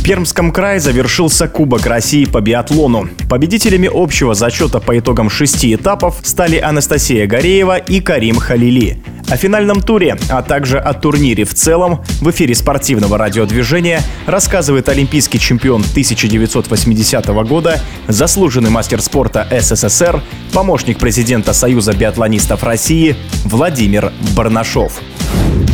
В 0.00 0.02
Пермском 0.02 0.50
крае 0.50 0.80
завершился 0.80 1.46
Кубок 1.46 1.84
России 1.84 2.24
по 2.24 2.40
биатлону. 2.40 3.10
Победителями 3.28 3.88
общего 3.92 4.32
зачета 4.32 4.80
по 4.80 4.98
итогам 4.98 5.28
шести 5.28 5.74
этапов 5.74 6.20
стали 6.22 6.56
Анастасия 6.56 7.26
Гореева 7.26 7.76
и 7.76 8.00
Карим 8.00 8.36
Халили. 8.36 9.02
О 9.28 9.36
финальном 9.36 9.82
туре, 9.82 10.16
а 10.30 10.40
также 10.40 10.78
о 10.78 10.94
турнире 10.94 11.44
в 11.44 11.52
целом 11.52 12.02
в 12.22 12.30
эфире 12.30 12.54
спортивного 12.54 13.18
радиодвижения 13.18 14.00
рассказывает 14.26 14.88
олимпийский 14.88 15.38
чемпион 15.38 15.82
1980 15.82 17.26
года, 17.46 17.78
заслуженный 18.08 18.70
мастер 18.70 19.02
спорта 19.02 19.46
СССР, 19.50 20.22
помощник 20.54 20.98
президента 20.98 21.52
Союза 21.52 21.92
биатлонистов 21.92 22.64
России 22.64 23.16
Владимир 23.44 24.14
Барнашов. 24.34 24.98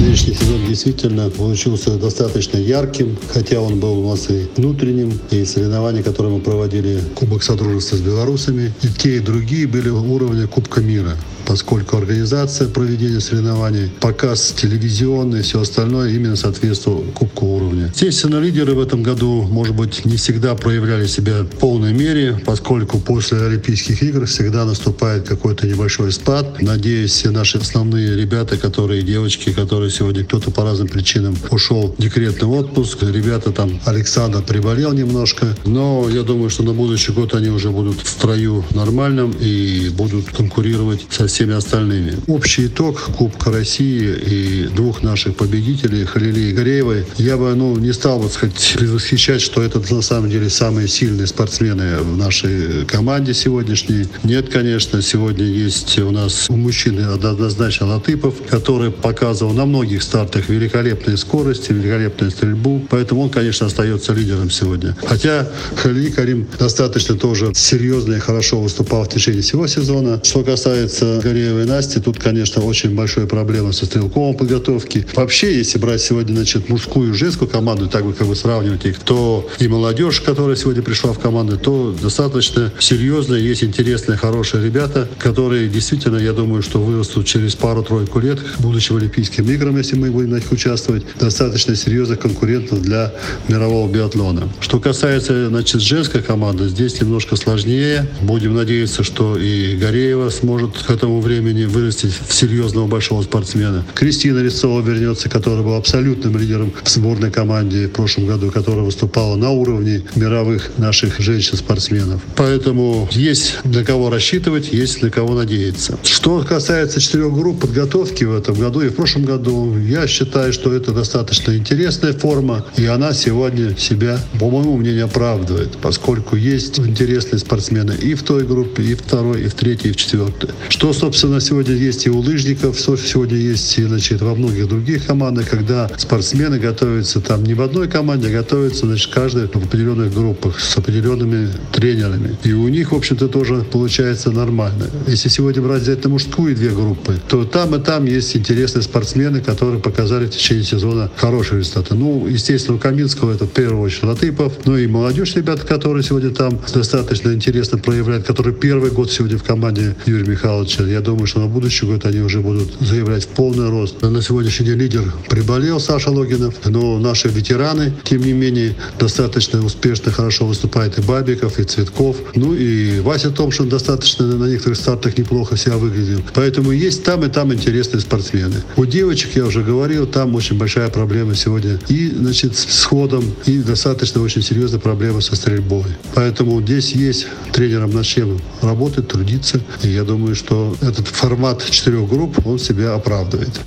Нынешний 0.00 0.34
сезон 0.34 0.66
действительно 0.66 1.30
получился 1.30 1.96
достаточно 1.96 2.58
ярким, 2.58 3.16
хотя 3.28 3.60
он 3.60 3.80
был 3.80 4.06
у 4.06 4.10
нас 4.10 4.28
и 4.30 4.46
внутренним, 4.56 5.18
и 5.30 5.44
соревнования, 5.44 6.02
которые 6.02 6.34
мы 6.34 6.40
проводили, 6.40 7.00
Кубок 7.14 7.42
Содружества 7.42 7.96
с 7.96 8.00
белорусами, 8.00 8.72
и 8.82 8.88
те, 8.88 9.16
и 9.16 9.20
другие 9.20 9.66
были 9.66 9.88
уровня 9.88 10.46
Кубка 10.46 10.80
мира 10.80 11.16
поскольку 11.46 11.96
организация 11.96 12.68
проведения 12.68 13.20
соревнований, 13.20 13.90
показ 14.00 14.52
телевизионный 14.56 15.42
все 15.42 15.60
остальное 15.60 16.10
именно 16.10 16.36
соответствовало 16.36 17.04
кубку 17.12 17.46
уровня. 17.46 17.86
Естественно, 17.94 18.40
лидеры 18.40 18.74
в 18.74 18.80
этом 18.80 19.02
году, 19.02 19.42
может 19.42 19.74
быть, 19.74 20.04
не 20.04 20.16
всегда 20.16 20.54
проявляли 20.54 21.06
себя 21.06 21.42
в 21.42 21.46
полной 21.46 21.92
мере, 21.92 22.40
поскольку 22.44 22.98
после 22.98 23.38
Олимпийских 23.38 24.02
игр 24.02 24.26
всегда 24.26 24.64
наступает 24.64 25.28
какой-то 25.28 25.66
небольшой 25.66 26.12
спад. 26.12 26.60
Надеюсь, 26.60 27.12
все 27.12 27.30
наши 27.30 27.58
основные 27.58 28.16
ребята, 28.16 28.56
которые 28.56 29.02
девочки, 29.02 29.52
которые 29.52 29.90
сегодня 29.90 30.24
кто-то 30.24 30.50
по 30.50 30.64
разным 30.64 30.88
причинам 30.88 31.36
ушел 31.50 31.94
в 31.96 32.02
декретный 32.02 32.48
отпуск, 32.48 32.98
ребята 33.02 33.52
там, 33.52 33.80
Александр 33.84 34.42
приболел 34.42 34.92
немножко, 34.92 35.56
но 35.64 36.08
я 36.10 36.22
думаю, 36.22 36.50
что 36.50 36.62
на 36.64 36.72
будущий 36.72 37.12
год 37.12 37.34
они 37.34 37.50
уже 37.50 37.70
будут 37.70 38.00
в 38.00 38.08
строю 38.08 38.64
нормальном 38.74 39.32
и 39.40 39.90
будут 39.90 40.26
конкурировать 40.30 41.06
со 41.10 41.26
всеми 41.26 41.35
остальными. 41.44 42.16
Общий 42.26 42.66
итог 42.66 43.00
Кубка 43.16 43.50
России 43.50 44.14
и 44.14 44.68
двух 44.68 45.02
наших 45.02 45.36
победителей, 45.36 46.04
Халили 46.04 46.40
и 46.40 46.52
Гореевой, 46.52 47.04
я 47.18 47.36
бы 47.36 47.54
ну, 47.54 47.76
не 47.78 47.92
стал 47.92 48.18
бы 48.18 48.28
сказать, 48.28 48.74
предвосхищать, 48.76 49.40
что 49.40 49.62
это 49.62 49.80
на 49.94 50.02
самом 50.02 50.30
деле 50.30 50.48
самые 50.50 50.88
сильные 50.88 51.26
спортсмены 51.26 51.98
в 51.98 52.16
нашей 52.16 52.84
команде 52.86 53.34
сегодняшней. 53.34 54.06
Нет, 54.22 54.48
конечно, 54.48 55.02
сегодня 55.02 55.44
есть 55.44 55.98
у 55.98 56.10
нас 56.10 56.46
у 56.48 56.56
мужчины 56.56 57.00
однозначно 57.00 57.86
Латыпов, 57.86 58.34
который 58.48 58.90
показывал 58.90 59.52
на 59.52 59.66
многих 59.66 60.02
стартах 60.02 60.48
великолепные 60.48 61.16
скорости, 61.16 61.72
великолепную 61.72 62.30
стрельбу, 62.30 62.86
поэтому 62.88 63.22
он, 63.22 63.30
конечно, 63.30 63.66
остается 63.66 64.12
лидером 64.12 64.50
сегодня. 64.50 64.96
Хотя 65.06 65.48
Халили 65.76 66.10
Карим 66.10 66.46
достаточно 66.58 67.16
тоже 67.16 67.52
серьезно 67.54 68.14
и 68.14 68.18
хорошо 68.18 68.60
выступал 68.60 69.04
в 69.04 69.08
течение 69.08 69.42
всего 69.42 69.66
сезона. 69.66 70.20
Что 70.22 70.42
касается 70.42 71.20
Гореевой 71.26 71.64
Насти, 71.64 71.98
тут, 71.98 72.20
конечно, 72.20 72.62
очень 72.62 72.94
большая 72.94 73.26
проблема 73.26 73.72
со 73.72 73.84
стрелковой 73.84 74.36
подготовки. 74.36 75.04
Вообще, 75.16 75.56
если 75.56 75.76
брать 75.76 76.00
сегодня, 76.00 76.34
значит, 76.34 76.68
мужскую 76.68 77.10
и 77.10 77.16
женскую 77.16 77.50
команду, 77.50 77.88
так 77.88 78.04
бы 78.04 78.12
как 78.12 78.28
бы 78.28 78.36
сравнивать 78.36 78.84
их, 78.86 79.00
то 79.00 79.48
и 79.58 79.66
молодежь, 79.66 80.20
которая 80.20 80.54
сегодня 80.54 80.82
пришла 80.82 81.12
в 81.12 81.18
команду, 81.18 81.58
то 81.58 81.92
достаточно 82.00 82.72
серьезно 82.78 83.34
есть 83.34 83.64
интересные, 83.64 84.16
хорошие 84.16 84.64
ребята, 84.64 85.08
которые 85.18 85.68
действительно, 85.68 86.18
я 86.18 86.32
думаю, 86.32 86.62
что 86.62 86.80
вырастут 86.80 87.26
через 87.26 87.56
пару-тройку 87.56 88.20
лет 88.20 88.38
к 88.38 88.60
будущим 88.60 88.96
Олимпийским 88.96 89.50
играм, 89.50 89.76
если 89.76 89.96
мы 89.96 90.12
будем 90.12 90.30
на 90.30 90.36
них 90.36 90.52
участвовать, 90.52 91.02
достаточно 91.18 91.74
серьезных 91.74 92.20
конкурентов 92.20 92.82
для 92.82 93.12
мирового 93.48 93.90
биатлона. 93.90 94.48
Что 94.60 94.78
касается, 94.78 95.48
значит, 95.48 95.80
женской 95.80 96.22
команды, 96.22 96.68
здесь 96.68 97.00
немножко 97.00 97.34
сложнее. 97.34 98.06
Будем 98.22 98.54
надеяться, 98.54 99.02
что 99.02 99.36
и 99.36 99.74
Гореева 99.74 100.30
сможет 100.30 100.78
к 100.78 100.88
этому 100.88 101.15
этому 101.16 101.20
времени 101.20 101.64
вырастить 101.64 102.12
в 102.28 102.34
серьезного 102.34 102.86
большого 102.86 103.22
спортсмена. 103.22 103.84
Кристина 103.94 104.40
Резцова 104.40 104.80
вернется, 104.82 105.28
которая 105.28 105.62
была 105.62 105.76
абсолютным 105.78 106.36
лидером 106.36 106.72
в 106.82 106.88
сборной 106.88 107.30
команде 107.30 107.86
в 107.86 107.92
прошлом 107.92 108.26
году, 108.26 108.50
которая 108.50 108.84
выступала 108.84 109.36
на 109.36 109.50
уровне 109.50 110.02
мировых 110.14 110.70
наших 110.78 111.20
женщин-спортсменов. 111.20 112.20
Поэтому 112.36 113.08
есть 113.12 113.58
для 113.64 113.84
кого 113.84 114.10
рассчитывать, 114.10 114.72
есть 114.72 115.00
для 115.00 115.10
кого 115.10 115.34
надеяться. 115.34 115.98
Что 116.02 116.40
касается 116.40 117.00
четырех 117.00 117.32
групп 117.32 117.60
подготовки 117.60 118.24
в 118.24 118.34
этом 118.34 118.54
году 118.54 118.80
и 118.80 118.88
в 118.88 118.94
прошлом 118.94 119.24
году, 119.24 119.76
я 119.78 120.06
считаю, 120.06 120.52
что 120.52 120.72
это 120.72 120.92
достаточно 120.92 121.56
интересная 121.56 122.12
форма, 122.12 122.64
и 122.76 122.86
она 122.86 123.12
сегодня 123.12 123.76
себя, 123.76 124.18
по 124.38 124.50
моему 124.50 124.76
мнению, 124.76 125.06
оправдывает, 125.06 125.78
поскольку 125.80 126.36
есть 126.36 126.78
интересные 126.78 127.38
спортсмены 127.38 127.94
и 128.02 128.14
в 128.14 128.22
той 128.22 128.44
группе, 128.44 128.82
и 128.82 128.94
в 128.94 129.00
второй, 129.00 129.44
и 129.44 129.48
в 129.48 129.54
третьей, 129.54 129.90
и 129.90 129.92
в 129.92 129.96
четвертой. 129.96 130.50
Что, 130.68 130.92
собственно, 130.92 131.05
сегодня 131.14 131.74
есть 131.74 132.06
и 132.06 132.10
у 132.10 132.18
лыжников, 132.18 132.78
сегодня 132.78 133.36
есть 133.36 133.78
и 133.78 133.82
значит, 133.84 134.20
во 134.20 134.34
многих 134.34 134.68
других 134.68 135.06
командах, 135.06 135.48
когда 135.48 135.90
спортсмены 135.96 136.58
готовятся 136.58 137.20
там 137.20 137.44
не 137.44 137.54
в 137.54 137.62
одной 137.62 137.88
команде, 137.88 138.28
а 138.28 138.30
готовятся 138.30 138.86
значит, 138.86 139.12
каждая 139.12 139.46
в 139.46 139.56
определенных 139.56 140.12
группах 140.12 140.60
с 140.60 140.76
определенными 140.76 141.48
тренерами. 141.72 142.36
И 142.44 142.52
у 142.52 142.68
них, 142.68 142.92
в 142.92 142.94
общем-то, 142.94 143.28
тоже 143.28 143.64
получается 143.70 144.30
нормально. 144.30 144.86
Если 145.06 145.28
сегодня 145.28 145.62
брать 145.62 145.82
взять 145.82 146.02
на 146.04 146.10
мужскую 146.10 146.54
две 146.54 146.70
группы, 146.70 147.18
то 147.28 147.44
там 147.44 147.74
и 147.74 147.82
там 147.82 148.04
есть 148.06 148.36
интересные 148.36 148.82
спортсмены, 148.82 149.40
которые 149.40 149.80
показали 149.80 150.26
в 150.26 150.30
течение 150.30 150.64
сезона 150.64 151.10
хорошие 151.16 151.60
результаты. 151.60 151.94
Ну, 151.94 152.26
естественно, 152.26 152.76
у 152.76 152.78
Каминского 152.78 153.32
это 153.32 153.44
в 153.44 153.50
первую 153.50 153.82
очередь 153.82 154.04
Латыпов, 154.04 154.52
ну 154.64 154.76
и 154.76 154.86
молодежь 154.86 155.34
ребята, 155.36 155.66
которые 155.66 156.02
сегодня 156.02 156.30
там 156.30 156.58
достаточно 156.72 157.32
интересно 157.32 157.78
проявляют, 157.78 158.26
которые 158.26 158.54
первый 158.54 158.90
год 158.90 159.10
сегодня 159.10 159.38
в 159.38 159.42
команде 159.42 159.96
Юрия 160.06 160.28
Михайловича. 160.28 160.84
Я 160.96 161.02
думаю, 161.02 161.26
что 161.26 161.40
на 161.40 161.46
будущий 161.46 161.84
год 161.84 162.06
они 162.06 162.20
уже 162.20 162.40
будут 162.40 162.72
заявлять 162.80 163.24
в 163.24 163.28
полный 163.28 163.68
рост. 163.68 164.00
На 164.00 164.22
сегодняшний 164.22 164.64
день 164.64 164.78
лидер 164.78 165.12
приболел 165.28 165.78
Саша 165.78 166.10
Логинов, 166.10 166.54
но 166.64 166.98
наши 166.98 167.28
ветераны, 167.28 167.92
тем 168.02 168.22
не 168.22 168.32
менее, 168.32 168.74
достаточно 168.98 169.62
успешно, 169.62 170.10
хорошо 170.10 170.46
выступает 170.46 170.98
и 170.98 171.02
Бабиков, 171.02 171.58
и 171.58 171.64
Цветков. 171.64 172.16
Ну 172.34 172.54
и 172.54 173.00
Вася 173.00 173.30
Томшин 173.30 173.68
достаточно 173.68 174.24
на 174.24 174.46
некоторых 174.46 174.78
стартах 174.78 175.18
неплохо 175.18 175.58
себя 175.58 175.76
выглядел. 175.76 176.22
Поэтому 176.32 176.70
есть 176.70 177.04
там 177.04 177.24
и 177.24 177.28
там 177.28 177.52
интересные 177.52 178.00
спортсмены. 178.00 178.62
У 178.78 178.86
девочек, 178.86 179.36
я 179.36 179.44
уже 179.44 179.62
говорил, 179.62 180.06
там 180.06 180.34
очень 180.34 180.56
большая 180.56 180.88
проблема 180.88 181.34
сегодня 181.34 181.78
и, 181.88 182.08
значит, 182.08 182.56
с 182.56 182.84
ходом, 182.84 183.22
и 183.44 183.58
достаточно 183.58 184.22
очень 184.22 184.40
серьезная 184.40 184.80
проблема 184.80 185.20
со 185.20 185.36
стрельбой. 185.36 185.84
Поэтому 186.14 186.62
здесь 186.62 186.92
есть 186.92 187.26
тренером 187.52 187.90
над 187.90 188.06
чем 188.06 188.40
работать, 188.62 189.08
трудиться. 189.08 189.60
И 189.82 189.88
я 189.88 190.04
думаю, 190.04 190.34
что 190.34 190.74
этот 190.80 191.08
формат 191.08 191.64
четырех 191.70 192.08
групп, 192.08 192.46
он 192.46 192.58
себя 192.58 192.94
оправдывает. 192.94 193.60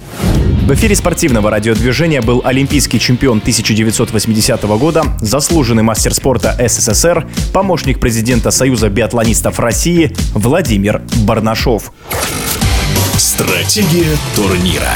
В 0.67 0.73
эфире 0.73 0.95
спортивного 0.95 1.49
радиодвижения 1.49 2.21
был 2.21 2.41
олимпийский 2.43 2.99
чемпион 2.99 3.39
1980 3.39 4.63
года, 4.77 5.03
заслуженный 5.19 5.83
мастер 5.83 6.13
спорта 6.13 6.55
СССР, 6.59 7.27
помощник 7.53 7.99
президента 7.99 8.51
Союза 8.51 8.89
биатлонистов 8.89 9.59
России 9.59 10.15
Владимир 10.33 11.01
Барнашов. 11.25 11.91
Стратегия 13.17 14.15
турнира. 14.35 14.93